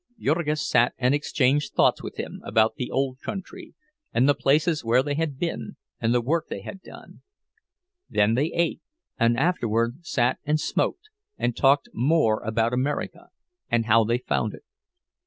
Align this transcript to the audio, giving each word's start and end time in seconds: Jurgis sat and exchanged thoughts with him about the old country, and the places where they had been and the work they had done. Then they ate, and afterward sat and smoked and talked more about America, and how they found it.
Jurgis 0.19 0.67
sat 0.67 0.95
and 0.97 1.13
exchanged 1.13 1.73
thoughts 1.75 2.01
with 2.01 2.17
him 2.17 2.41
about 2.43 2.73
the 2.73 2.89
old 2.89 3.19
country, 3.19 3.75
and 4.11 4.27
the 4.27 4.33
places 4.33 4.83
where 4.83 5.03
they 5.03 5.13
had 5.13 5.37
been 5.37 5.77
and 5.99 6.11
the 6.11 6.21
work 6.23 6.47
they 6.47 6.61
had 6.61 6.81
done. 6.81 7.21
Then 8.09 8.33
they 8.33 8.51
ate, 8.51 8.81
and 9.19 9.37
afterward 9.37 10.03
sat 10.03 10.39
and 10.43 10.59
smoked 10.59 11.11
and 11.37 11.55
talked 11.55 11.87
more 11.93 12.41
about 12.41 12.73
America, 12.73 13.27
and 13.69 13.85
how 13.85 14.03
they 14.03 14.17
found 14.17 14.55
it. 14.55 14.63